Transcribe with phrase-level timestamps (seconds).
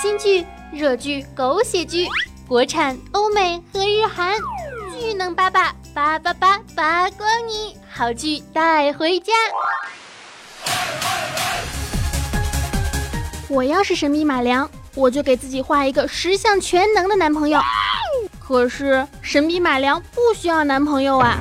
[0.00, 2.08] 新剧、热剧、狗血剧，
[2.48, 4.34] 国产、欧美和日韩，
[4.98, 9.34] 巨能八八八八八八光你，好剧带回家。
[13.50, 17.60] 我要是神笔马良，我就给自己画一个十项全能的男朋友。
[18.38, 21.36] 可是神笔马良不需要男朋友啊。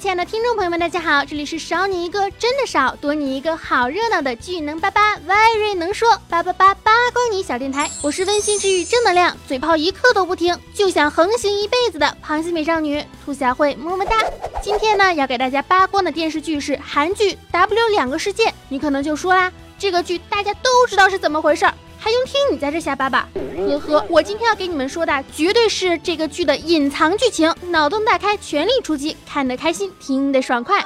[0.00, 14.16] 亲爱的听众朋友们，大家好，这里是少你一个真的少，多你一个好热闹的巨能八八 very 能说八八八八光你小电台，我是温馨治愈正能量，嘴炮一刻都不停，就想横行一辈子的螃蟹美少女兔小慧，么么哒。
[14.62, 21.74] 今天呢，要给大家扒光的电视剧是韩剧《W 两个世界》，你可能就说啦，这个剧大家都知道是怎么回事儿。
[22.10, 23.28] 不用听你在这瞎叭叭？
[23.56, 30.84] 呵呵，我今天要给你们说的绝对是这个剧的隐藏剧情，脑洞大开，全力出击，看得开心，听得爽快。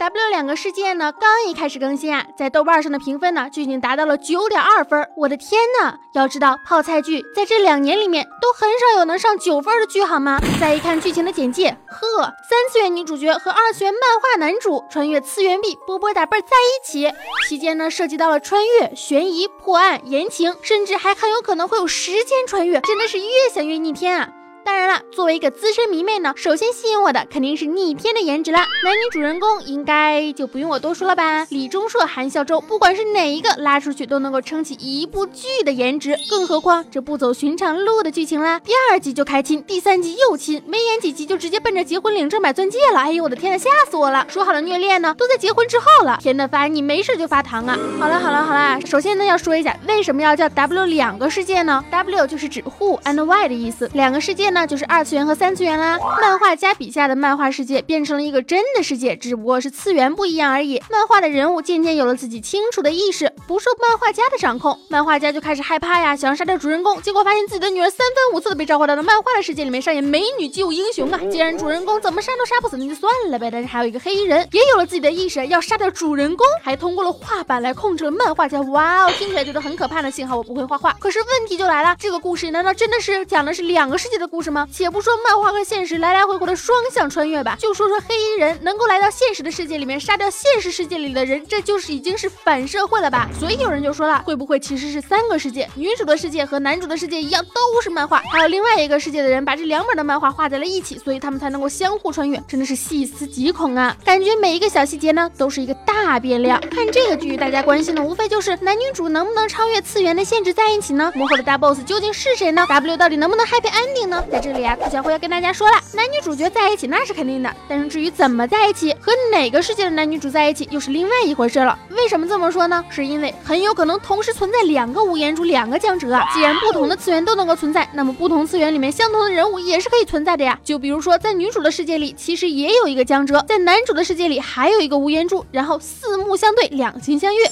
[0.00, 5.06] W 两个世界呢，刚一开始更新啊，在豆瓣上的评分呢就已经达到了九点二分。
[5.14, 5.98] 我的天呐！
[6.14, 10.40] 要知道泡菜剧在这两年里面都很少有能上九分的剧，好吗？
[10.58, 17.12] 再一看剧情的简介，呵，三次元女主角和二次元漫画男主穿越次元壁，波波打啵在一起，
[17.46, 24.30] 期间呢涉及到了穿越、悬疑、破案、言情，甚至还很有可能会有时间穿越，真的是越想越逆天啊！
[24.64, 28.66] 当然了，作为一个资深迷妹呢，首先吸引我的肯定是逆天的颜值啦。
[28.84, 31.46] 男女主人公应该就不用我多说了吧？
[31.50, 36.16] 李钟硕、韩孝周，不管是哪一个拉出去都能够撑起一部剧的颜值。
[36.28, 43.00] 更何况这不走寻常路的剧情啦，第二集就开亲，第三集又亲，没演几集就直接奔着结婚领证买钻戒了。
[43.00, 44.26] 哎呦我的天呐，吓死我了！
[44.28, 46.18] 说好了虐恋呢，都在结婚之后了。
[46.20, 47.78] 甜的烦，你没事就发糖啊！
[47.98, 54.49] 好了好了好了，首先呢要说一下为什么要叫 W 两个世界呢？W 就是指 Who and Why 的意思，两个世界。
[54.50, 55.98] 那就是二次元和三次元啦。
[56.20, 60.82] 漫画家笔下的漫画世界变成了一个真的世界，只不过是次元不一样而已。
[60.90, 64.78] 漫画的人物渐渐有了自己清楚的意识，不受漫画家的掌控。
[64.88, 71.20] 漫画家就开始害怕呀，想要杀掉主人公，结果发现自己的女儿三番五次的被召唤到了漫画的世界里面上演美女救英雄啊！
[71.30, 73.48] 既然主人公怎么杀都杀不死，那就算了呗。
[73.50, 78.60] 但是还有一个黑衣人也有了自己的意识，要杀掉主人公，还通过了画板来控制了漫画家。
[78.62, 80.10] 哇哦，听起来觉得很可怕呢。
[80.10, 80.92] 幸好我不会画画。
[80.98, 84.39] 可是问题就来了，这个故事难道真的是讲的是两个世界的故？
[84.40, 84.66] 故事吗？
[84.72, 93.28] 且不说漫画和现实来来回回的双向穿越吧，就说说黑衣人能够来到现实的世界里面杀掉现实世界里的人，这就是已经是反社会了吧？
[93.38, 95.68] 所以有人就说了，会不会其实是三个世界？
[95.74, 103.94] 女主的世界和男主的世界一样都是漫画，还有另外一个世界的人把这两本的漫画画在了一起，所以他们才能够相互穿越，真的是细思极恐啊！
[104.06, 106.58] 感觉每一个小细节呢都是一个大变量。
[106.70, 111.12] 看这个剧，大家关心的无非就是男女主能不能超越次元的限制在一起呢？
[111.14, 114.24] 幕后的大 boss 究竟是谁呢？W 到底能不能 happy ending 呢？
[114.30, 121.76] 在这里啊，兔小慧要跟大家说了，男女主角在一起那是肯定的，但是至于怎么在一起，和哪个世界的男女主在一起，又是另外一回事了。
[121.90, 122.84] 为什么这么说呢？
[122.90, 126.30] 是因为很有可能同时存在两个无言珠，两个江哲啊。
[126.32, 130.56] 既然不同的次元都能够存在，那么不同次元里面相同的人物也是可以存在的呀。
[130.62, 137.50] 就比如说，在女主的世界里，其实也有一个江哲；在男主的世界里，还有一个无言珠，然后四目相对，两情相悦。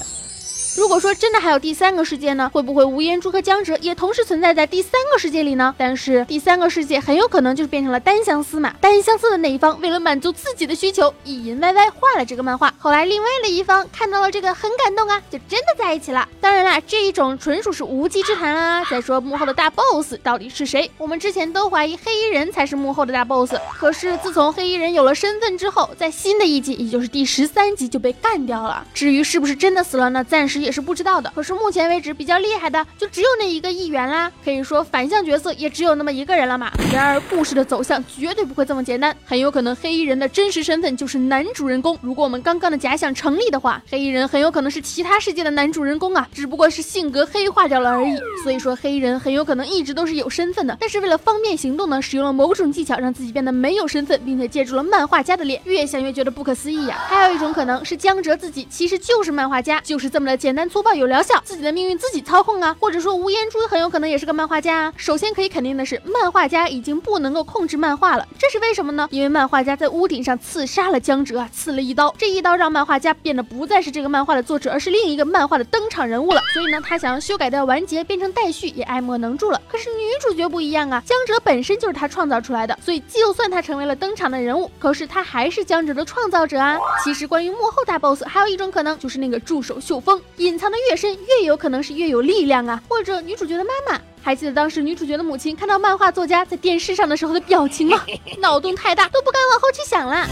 [0.79, 2.49] 如果说真的还有第三个世界呢？
[2.55, 5.75] 会不会无言珠和江哲也同时存在在第三个世界里呢？
[5.77, 8.73] 但是第三个世界很有可能就是变成了单相思嘛。
[8.81, 12.73] 单相思的那一方为了满足自己的需求，意淫歪歪画了这个漫画。
[12.79, 16.29] 后来另外的一方看到了这个很感动啊，就真的在一起了。
[16.41, 18.85] 当然啦，这一种纯属是无稽之谈啊。
[18.89, 20.89] 再说幕后的大 boss 到底是谁？
[20.97, 28.87] 我们之前都怀疑黑衣人才是幕后的大 boss，可是自从黑衣人有了身份之后，在新的一集，也就是第十三集就被干掉了。
[28.95, 30.23] 至于是不是真的死了呢？
[30.23, 30.68] 暂时也。
[30.69, 36.71] 也是不知道的，可是目前为止比较厉害的就只有那一个议员啦，可以说反向角色也只有那么一个人了嘛。
[36.93, 41.99] 然而故事的走向绝对不会这么简单，很有可能黑衣人的真实身份就是男主人公。
[42.03, 48.15] 如果我们刚刚的假想成立的话，黑衣人很有可能是其他世界的男主人公啊，只不过是性格黑化掉了而已。
[48.43, 55.63] 所以说黑衣人很有可能一直都是有身份的，但是为了方便行动呢，使用了某种技巧让自己变得没有身份，并且借助了漫画家的脸。
[55.65, 56.99] 越想越觉得不可思议呀。
[57.09, 60.58] 还有一种可能是江哲自己其实就是漫画家，就是这么的简单。
[60.59, 64.93] 单粗暴有疗效，自己的命运自己操控啊，或者说吴彦珠很有可能也是个漫画家啊。
[64.97, 69.07] 首先可以肯定的是，漫画家已经不能够控制漫画了，这是为什么呢？
[69.13, 76.41] 因为漫画家在屋顶上刺杀了江哲啊，刺了一刀，这一刀让漫画家变得不再是这个漫画的作者，而是另一个漫画的登场人物了。
[76.53, 79.63] 所以呢，他想要修改掉完结，变成待续，也爱莫能助了。
[79.69, 86.77] 可是女主角不一样啊，江哲本身就是他创造出来的，所以就算他成为了登场的人物，可是他还是江哲的创造者啊。
[87.05, 90.21] 其实关于幕后大 boss，还有一种可能就是那个助手秀峰。
[90.49, 92.83] 隐藏的越深，越有可能是越有力量啊！
[92.89, 98.03] 或者女主角的妈妈，还记得当时女主角的母亲看到漫画作家在电视上的时候的表情吗？
[98.41, 100.27] 脑洞太大，都不敢往后去想了。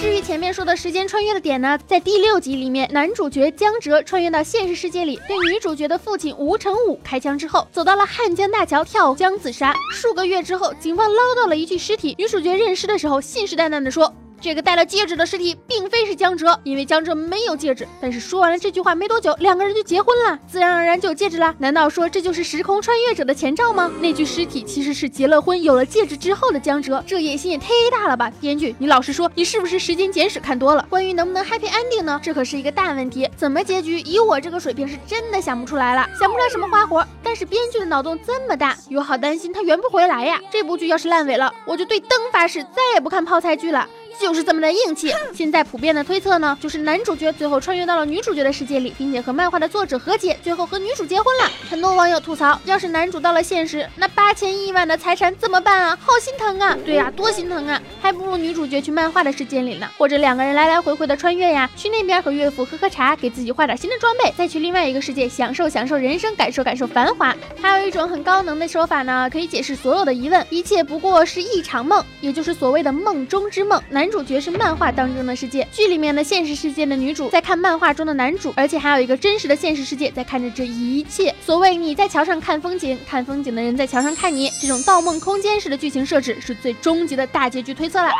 [0.00, 9.72] 至至于前面说的时间穿越的点呢，在第六集里面，男主角江哲穿越到现实世界里，对女主角的父亲吴成武开枪之后，走到了汉江大桥跳江自杀。
[9.92, 14.12] 数个月之后，警方捞到了一具尸体，女主角认尸的时候信誓旦旦的说。
[14.42, 17.86] 这个戴了戒指的尸体并非是江哲，因为江哲没有戒指。
[18.00, 21.54] 但是说完了这句话没多久，两个人就结婚了，自然而然就有戒指了。
[21.58, 23.88] 难道说这就是时空穿越者的前兆吗？
[24.00, 28.32] 那具尸体其实是结了婚、有了戒指之后的江哲，这野心也忒大了吧！
[28.40, 30.84] 编剧，你老实说，你是不是时间简史看多了？
[30.90, 32.20] 关于能不能 happy ending 呢？
[32.20, 33.30] 这可是一个大问题。
[33.36, 34.00] 怎么结局？
[34.00, 37.06] 以我这个水平是真的想不出来了，想不出来什么花活。
[37.22, 40.40] 但是编剧的脑洞这么大，有好担心他圆不回来呀。
[40.50, 43.88] 这部剧要是烂尾了，我就对灯发誓，再也不看泡菜剧了。
[44.20, 45.12] 就是这么的硬气。
[45.34, 51.50] 现在普遍的推测呢，就是男主角最后穿越到了女主角的世界里，并且和漫画的作者和解，最后和女主结婚了。
[51.68, 55.98] 很多网友吐槽，要是男主到了现实，那八千亿万的财产怎么办啊？
[56.00, 56.76] 好心疼啊！
[56.84, 57.80] 对呀，多心疼啊！
[58.00, 67.34] 还不如女主角去漫画的世界里呢，或者两个人来来回回的穿越呀，去那边和岳父喝喝茶，给自己换点新的装备，再去另外一个世界享受享受人生，感受感受繁华。
[67.60, 73.82] 还有一种很高能的说法呢，可以解释所有的疑问，一切不过是一场梦，也就是所谓的梦中之梦。
[73.88, 74.01] 男。
[74.02, 81.32] 男主角是漫画当中的世界，剧里面的现实世界的女主在看漫画中的男主，而且还有一个真实的现实世界在看着这一切。
[81.40, 88.10] 所谓你在桥上看风景，看风景的人在桥上看你，这种盗梦空间式的剧情设置是最终极的大结局推测了。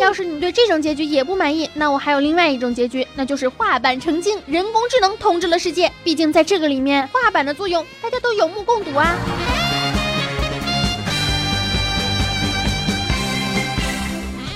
[0.00, 5.92] 要是你对这种结局也不满意，那我还有另外一种结局，那就是画板成精，人工智能统治了世界。
[6.02, 9.14] 毕竟在这个里面，画板的作用大家都有目共睹啊。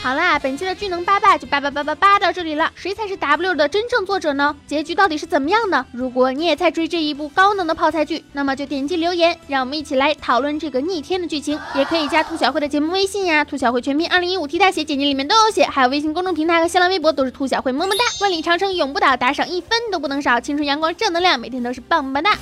[0.05, 2.71] 好啦，本期的巨能八八就八八八八八到这里了。
[2.75, 4.55] 谁才是 W 的真正作者呢？
[4.67, 5.87] 结局到底是怎么样的？
[5.93, 11.59] 如果你也在追这一部高能的泡菜剧，那么就点击留言，让我们一起来讨论这个逆天的剧情。
[11.75, 15.65] 也可以加兔小慧的节目微信呀，兔小慧全拼二零一五 T 大写，简介里面都有写。
[15.65, 18.05] 还有微信公众平台和新浪微博都是兔小慧么么哒。
[18.21, 20.39] 万里长城永不倒，打赏一分都不能少。
[20.39, 22.35] 青春阳光正能量，每天都是棒棒哒。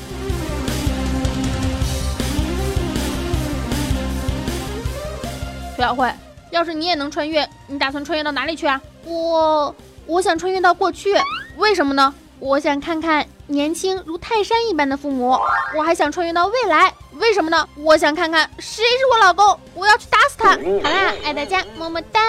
[5.76, 6.10] 兔小慧。
[6.52, 8.78] 要是你也能穿越，你打算穿越到哪里去啊？
[9.04, 9.74] 我
[10.06, 11.14] 我想穿越到过去，
[11.56, 12.14] 为什么呢？
[12.38, 15.38] 我想看看年轻如泰山一般的父母。
[15.74, 17.66] 我还想穿越到未来，为什么呢？
[17.76, 20.50] 我想看看谁是我老公，我要去打死他。
[20.50, 22.20] 好啦，爱大家，么么哒。